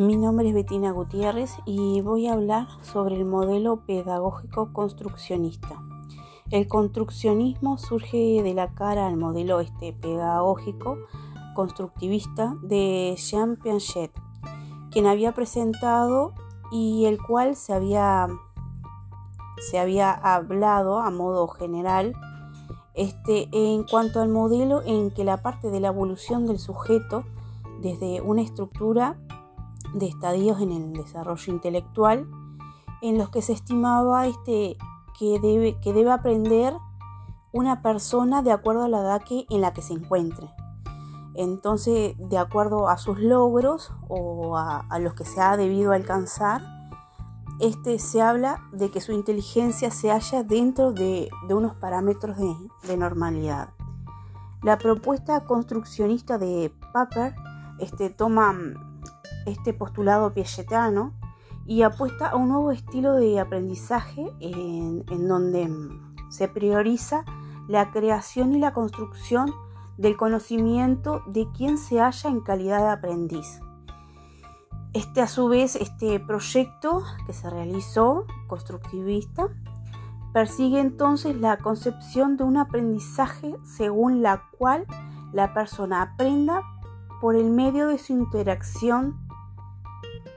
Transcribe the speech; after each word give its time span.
Mi 0.00 0.16
nombre 0.16 0.48
es 0.48 0.54
Betina 0.54 0.92
Gutiérrez 0.92 1.58
y 1.66 2.00
voy 2.00 2.26
a 2.26 2.32
hablar 2.32 2.68
sobre 2.80 3.16
el 3.16 3.26
modelo 3.26 3.84
pedagógico 3.84 4.72
construccionista. 4.72 5.76
El 6.50 6.68
construccionismo 6.68 7.76
surge 7.76 8.42
de 8.42 8.54
la 8.54 8.72
cara 8.72 9.06
al 9.06 9.18
modelo 9.18 9.60
este 9.60 9.92
pedagógico 9.92 10.96
constructivista 11.54 12.56
de 12.62 13.14
Jean 13.18 13.56
Piaget, 13.56 14.10
quien 14.90 15.06
había 15.06 15.32
presentado 15.32 16.32
y 16.72 17.04
el 17.04 17.18
cual 17.22 17.54
se 17.54 17.74
había, 17.74 18.26
se 19.70 19.78
había 19.78 20.12
hablado 20.12 21.00
a 21.00 21.10
modo 21.10 21.46
general 21.46 22.14
este, 22.94 23.50
en 23.52 23.84
cuanto 23.84 24.22
al 24.22 24.30
modelo 24.30 24.80
en 24.80 25.10
que 25.10 25.24
la 25.24 25.42
parte 25.42 25.70
de 25.70 25.80
la 25.80 25.88
evolución 25.88 26.46
del 26.46 26.58
sujeto 26.58 27.22
desde 27.82 28.22
una 28.22 28.40
estructura 28.40 29.18
de 29.94 30.06
estadios 30.06 30.60
en 30.60 30.72
el 30.72 30.92
desarrollo 30.92 31.52
intelectual 31.52 32.28
en 33.02 33.18
los 33.18 33.30
que 33.30 33.42
se 33.42 33.52
estimaba 33.52 34.26
este, 34.26 34.76
que, 35.18 35.38
debe, 35.40 35.78
que 35.80 35.92
debe 35.92 36.10
aprender 36.10 36.74
una 37.52 37.82
persona 37.82 38.42
de 38.42 38.52
acuerdo 38.52 38.84
a 38.84 38.88
la 38.88 39.00
edad 39.00 39.22
que, 39.22 39.46
en 39.50 39.60
la 39.60 39.72
que 39.72 39.82
se 39.82 39.94
encuentre. 39.94 40.50
Entonces, 41.34 42.16
de 42.18 42.38
acuerdo 42.38 42.88
a 42.88 42.98
sus 42.98 43.18
logros 43.18 43.92
o 44.08 44.56
a, 44.56 44.98
los 44.98 45.14
que 45.14 45.24
se 45.24 45.40
ha 45.40 45.56
debido 45.56 45.92
alcanzar, 45.92 46.62
este 47.60 47.98
se 47.98 48.22
habla 48.22 48.62
de 48.72 48.90
que 48.90 49.00
su 49.00 49.12
inteligencia 49.12 49.90
se 49.90 50.10
halla 50.10 50.42
dentro 50.42 50.92
de, 50.92 51.30
unos 51.48 51.74
parámetros 51.74 52.36
de, 52.36 52.96
normalidad. 52.96 53.70
La 54.62 54.76
propuesta 54.76 55.44
construccionista 55.44 56.36
de 56.36 56.72
Paper 56.92 57.34
este, 57.78 58.10
toma 58.10 58.54
este 59.50 59.72
postulado 59.72 60.32
piagetano 60.32 61.12
y 61.66 61.82
apuesta 61.82 62.28
a 62.28 62.36
un 62.36 62.48
nuevo 62.48 62.72
estilo 62.72 63.14
de 63.14 63.38
aprendizaje 63.38 64.32
en, 64.40 65.04
donde 65.28 65.70
se 66.28 66.48
prioriza 66.48 67.24
la 67.68 67.90
creación 67.92 68.54
y 68.54 68.58
la 68.58 68.72
construcción 68.72 69.52
del 69.96 70.16
conocimiento 70.16 71.22
de 71.26 71.46
quien 71.52 71.78
se 71.78 72.00
halla 72.00 72.30
en 72.30 72.40
calidad 72.40 72.80
de 72.80 72.88
aprendiz. 72.88 73.60
Este 74.92 75.20
a 75.20 75.28
su 75.28 75.48
vez, 75.48 75.76
este 75.76 76.18
proyecto 76.18 77.04
que 77.26 77.32
se 77.32 77.48
realizó, 77.48 78.26
constructivista, 78.48 79.48
persigue 80.32 80.80
entonces 80.80 81.36
la 81.36 81.58
concepción 81.58 82.36
de 82.36 82.44
un 82.44 82.56
aprendizaje 82.56 83.54
según 83.62 84.22
la 84.22 84.42
cual 84.58 84.86
la 85.32 85.54
persona 85.54 86.02
aprenda 86.02 86.62
por 87.20 87.36
el 87.36 87.50
medio 87.50 87.86
de 87.86 87.98
su 87.98 88.12
interacción 88.12 89.29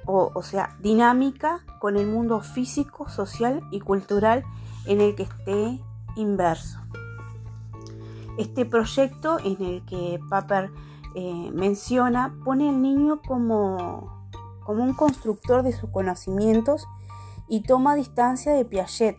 o, 0.05 0.41
sea, 0.43 0.75
dinámica 0.79 1.63
con 1.79 1.97
el 1.97 2.07
mundo 2.07 2.41
físico, 2.41 3.09
social 3.09 3.61
y 3.71 3.79
cultural 3.79 4.43
en 4.85 5.01
el 5.01 5.15
que 5.15 5.23
esté 5.23 5.79
inverso. 6.15 6.79
Este 8.37 8.65
proyecto 8.65 9.37
en 9.39 9.61
el 9.63 9.85
que 9.85 10.19
Paper 10.29 10.71
eh, 11.15 11.51
menciona 11.53 12.35
pone 12.43 12.69
al 12.69 12.81
niño 12.81 13.21
como, 13.21 14.29
como 14.63 14.83
un 14.83 14.93
constructor 14.93 15.63
de 15.63 15.71
sus 15.71 15.89
conocimientos 15.89 16.87
y 17.47 17.61
toma 17.61 17.95
distancia 17.95 18.53
de 18.53 18.65
Piaget 18.65 19.17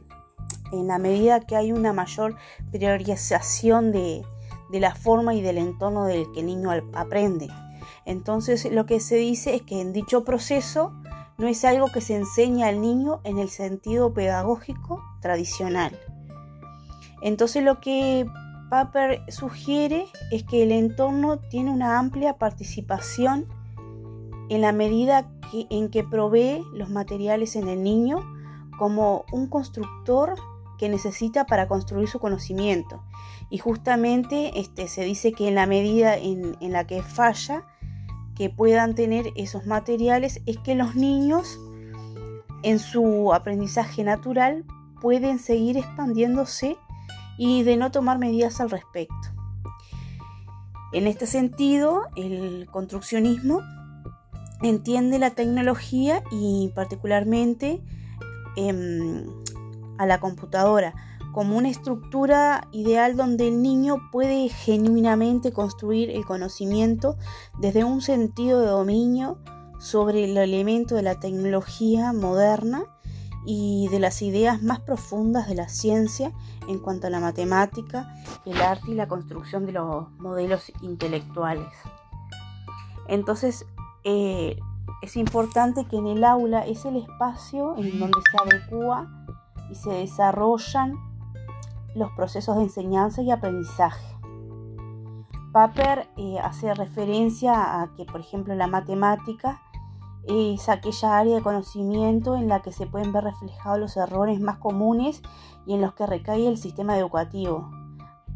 en 0.72 0.88
la 0.88 0.98
medida 0.98 1.40
que 1.40 1.56
hay 1.56 1.72
una 1.72 1.92
mayor 1.92 2.36
priorización 2.72 3.92
de, 3.92 4.24
de 4.70 4.80
la 4.80 4.94
forma 4.94 5.34
y 5.34 5.42
del 5.42 5.58
entorno 5.58 6.06
del 6.06 6.30
que 6.32 6.40
el 6.40 6.46
niño 6.46 6.70
aprende. 6.94 7.48
Entonces 8.04 8.70
lo 8.70 8.86
que 8.86 9.00
se 9.00 9.16
dice 9.16 9.54
es 9.54 9.62
que 9.62 9.80
en 9.80 9.92
dicho 9.92 10.24
proceso 10.24 10.92
no 11.38 11.48
es 11.48 11.64
algo 11.64 11.88
que 11.88 12.00
se 12.00 12.16
enseña 12.16 12.68
al 12.68 12.80
niño 12.80 13.20
en 13.24 13.38
el 13.38 13.48
sentido 13.48 14.12
pedagógico 14.12 15.02
tradicional. 15.20 15.98
Entonces 17.22 17.64
lo 17.64 17.80
que 17.80 18.26
Paper 18.70 19.22
sugiere 19.28 20.06
es 20.30 20.44
que 20.44 20.62
el 20.62 20.72
entorno 20.72 21.38
tiene 21.38 21.70
una 21.70 21.98
amplia 21.98 22.38
participación 22.38 23.46
en 24.48 24.60
la 24.60 24.72
medida 24.72 25.28
en 25.52 25.90
que 25.90 26.04
provee 26.04 26.62
los 26.72 26.90
materiales 26.90 27.56
en 27.56 27.68
el 27.68 27.82
niño 27.82 28.18
como 28.78 29.24
un 29.32 29.48
constructor 29.48 30.34
que 30.78 30.88
necesita 30.88 31.46
para 31.46 31.68
construir 31.68 32.08
su 32.08 32.18
conocimiento. 32.18 33.02
Y 33.50 33.58
justamente 33.58 34.58
este, 34.58 34.88
se 34.88 35.04
dice 35.04 35.32
que 35.32 35.48
en 35.48 35.54
la 35.54 35.66
medida 35.66 36.16
en 36.16 36.72
la 36.72 36.86
que 36.86 37.02
falla, 37.02 37.64
que 38.36 38.50
puedan 38.50 38.94
tener 38.94 39.32
esos 39.36 39.66
materiales 39.66 40.40
es 40.46 40.58
que 40.58 40.74
los 40.74 40.94
niños 40.94 41.58
en 42.62 42.78
su 42.78 43.32
aprendizaje 43.32 44.04
natural 44.04 44.64
pueden 45.00 45.38
seguir 45.38 45.76
expandiéndose 45.76 46.76
y 47.36 47.62
de 47.62 47.76
no 47.76 47.90
tomar 47.90 48.18
medidas 48.18 48.60
al 48.60 48.70
respecto. 48.70 49.14
En 50.92 51.06
este 51.06 51.26
sentido, 51.26 52.02
el 52.16 52.68
construccionismo 52.70 53.60
entiende 54.62 55.18
la 55.18 55.30
tecnología 55.30 56.22
y 56.30 56.72
particularmente 56.74 57.82
em, 58.56 59.26
a 59.98 60.06
la 60.06 60.20
computadora 60.20 60.94
como 61.34 61.56
una 61.56 61.68
estructura 61.68 62.68
ideal 62.70 63.16
donde 63.16 63.48
el 63.48 63.60
niño 63.60 63.96
puede 64.12 64.48
genuinamente 64.48 65.52
construir 65.52 66.10
el 66.10 66.24
conocimiento 66.24 67.16
desde 67.58 67.82
un 67.82 68.02
sentido 68.02 68.60
de 68.60 68.68
dominio 68.68 69.38
sobre 69.80 70.24
el 70.24 70.36
elemento 70.36 70.94
de 70.94 71.02
la 71.02 71.18
tecnología 71.18 72.12
moderna 72.12 72.84
y 73.44 73.88
de 73.88 73.98
las 73.98 74.22
ideas 74.22 74.62
más 74.62 74.78
profundas 74.78 75.48
de 75.48 75.56
la 75.56 75.68
ciencia 75.68 76.32
en 76.68 76.78
cuanto 76.78 77.08
a 77.08 77.10
la 77.10 77.18
matemática, 77.18 78.14
el 78.46 78.62
arte 78.62 78.92
y 78.92 78.94
la 78.94 79.08
construcción 79.08 79.66
de 79.66 79.72
los 79.72 80.08
modelos 80.12 80.72
intelectuales. 80.82 81.66
Entonces, 83.08 83.66
eh, 84.04 84.56
es 85.02 85.16
importante 85.16 85.84
que 85.86 85.96
en 85.96 86.06
el 86.06 86.22
aula 86.22 86.64
es 86.64 86.84
el 86.84 86.96
espacio 86.96 87.74
en 87.76 87.98
donde 87.98 88.20
se 88.30 88.36
adecua 88.38 89.08
y 89.68 89.74
se 89.74 89.90
desarrollan 89.90 90.94
los 91.94 92.10
procesos 92.12 92.56
de 92.56 92.64
enseñanza 92.64 93.22
y 93.22 93.30
aprendizaje. 93.30 94.04
Paper 95.52 96.08
eh, 96.16 96.38
hace 96.40 96.74
referencia 96.74 97.80
a 97.80 97.94
que, 97.94 98.04
por 98.04 98.20
ejemplo, 98.20 98.54
la 98.54 98.66
matemática 98.66 99.62
es 100.26 100.68
aquella 100.68 101.18
área 101.18 101.36
de 101.36 101.42
conocimiento 101.42 102.34
en 102.34 102.48
la 102.48 102.60
que 102.60 102.72
se 102.72 102.86
pueden 102.86 103.12
ver 103.12 103.24
reflejados 103.24 103.78
los 103.78 103.96
errores 103.96 104.40
más 104.40 104.58
comunes 104.58 105.22
y 105.66 105.74
en 105.74 105.80
los 105.80 105.94
que 105.94 106.06
recae 106.06 106.48
el 106.48 106.56
sistema 106.56 106.98
educativo. 106.98 107.70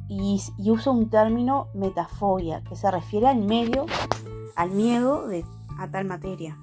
Y, 0.09 0.41
usa 0.71 0.93
un 0.93 1.11
término 1.11 1.69
metafobia, 1.75 2.63
que 2.63 2.77
se 2.77 2.91
refiere 2.91 3.29
al 3.29 3.39
medio, 3.39 3.87
al 4.57 4.71
miedo 4.71 5.27
a 5.79 5.91
tal 5.91 6.05
materia. 6.05 6.57